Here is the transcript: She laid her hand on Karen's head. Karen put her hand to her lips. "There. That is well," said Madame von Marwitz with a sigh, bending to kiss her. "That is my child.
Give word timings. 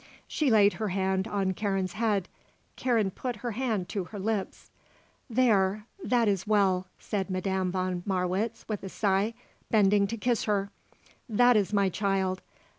She 0.27 0.49
laid 0.49 0.73
her 0.73 0.87
hand 0.87 1.27
on 1.27 1.53
Karen's 1.53 1.93
head. 1.93 2.27
Karen 2.75 3.11
put 3.11 3.35
her 3.45 3.51
hand 3.51 3.87
to 3.89 4.05
her 4.05 4.17
lips. 4.17 4.71
"There. 5.29 5.85
That 6.03 6.27
is 6.27 6.47
well," 6.47 6.87
said 6.97 7.29
Madame 7.29 7.71
von 7.71 8.01
Marwitz 8.03 8.67
with 8.67 8.81
a 8.81 8.89
sigh, 8.89 9.35
bending 9.69 10.07
to 10.07 10.17
kiss 10.17 10.45
her. 10.45 10.71
"That 11.29 11.55
is 11.55 11.71
my 11.71 11.89
child. 11.89 12.41